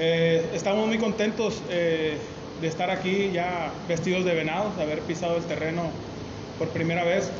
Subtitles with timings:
[0.00, 2.16] Eh, estamos muy contentos eh,
[2.60, 5.90] de estar aquí ya vestidos de venados, de haber pisado el terreno
[6.58, 7.30] por primera vez.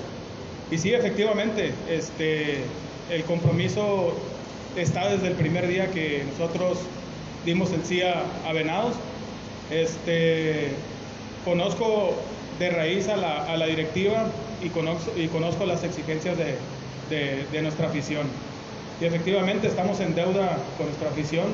[0.70, 2.64] Y sí, efectivamente, este,
[3.10, 4.12] el compromiso
[4.76, 6.78] está desde el primer día que nosotros
[7.46, 8.94] dimos el sí a, Venados.
[9.70, 10.70] Este,
[11.44, 12.14] conozco
[12.58, 14.26] de raíz a la, directiva
[14.62, 18.26] y conozco, y conozco las exigencias de, nuestra afición.
[19.00, 21.46] Y efectivamente estamos en deuda con nuestra afición.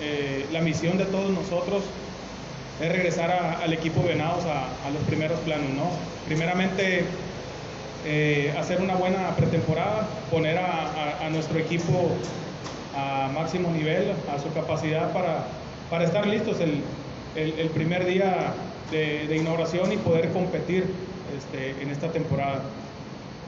[0.00, 1.82] Eh, la misión de todos nosotros
[2.80, 5.70] es regresar al equipo Venados a, los primeros planos.
[5.70, 5.90] ¿no?
[6.26, 7.04] Primeramente,
[8.06, 12.10] eh, hacer una buena pretemporada, poner a, nuestro equipo
[12.94, 15.46] a máximo nivel, a su capacidad para,
[15.88, 16.82] para estar listos el,
[17.36, 18.52] el, primer día
[18.90, 20.84] de, inauguración y poder competir
[21.36, 22.60] este, en esta temporada.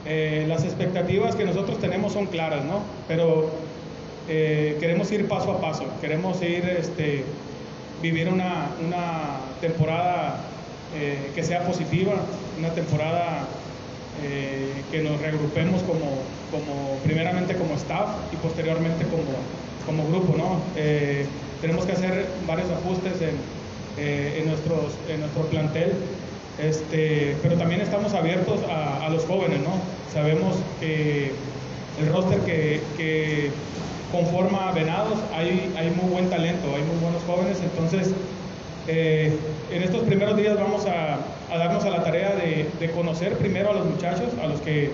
[0.07, 2.81] Eh, las expectativas que nosotros tenemos son claras, ¿no?
[3.07, 3.49] Pero
[4.29, 7.23] eh, queremos ir paso a paso, queremos ir, este,
[8.03, 10.41] vivir una, una temporada
[10.95, 12.13] eh, que sea positiva,
[12.57, 13.47] una temporada
[14.91, 19.23] que nos reagrupemos como, como, primeramente como staff y posteriormente como,
[19.85, 20.61] como grupo, ¿no?
[21.61, 23.35] tenemos que hacer varios ajustes en,
[24.39, 25.91] en, nuestros, en nuestro plantel.
[26.61, 29.71] Este, pero también estamos abiertos a, los jóvenes, ¿no?
[30.11, 31.31] Sabemos que
[31.99, 33.51] el roster que, que
[34.11, 38.13] conforma Venados hay, hay muy buen talento, hay muy buenos jóvenes, entonces
[38.87, 39.37] eh,
[39.71, 41.19] en estos primeros días vamos a,
[41.53, 44.91] a darnos a la tarea de, de, conocer primero a los muchachos, a los que,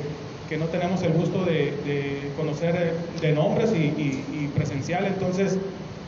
[0.49, 5.57] que no tenemos el gusto de, de conocer de nombres y, y presencial, entonces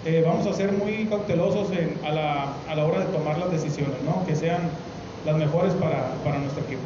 [0.05, 1.69] eh, vamos a ser muy cautelosos
[2.03, 4.25] a, la, a, la, hora de tomar las decisiones, ¿no?
[4.25, 4.59] que sean
[5.25, 6.82] las mejores para, para nuestro equipo.